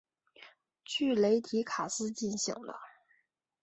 [0.83, 2.75] 据雷提卡斯进行的。